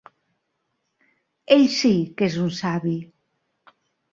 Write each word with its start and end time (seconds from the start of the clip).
Ell 1.57 1.67
sí, 1.75 1.91
que 2.17 2.31
és 2.31 2.39
un 2.47 2.51
savi. 2.63 2.95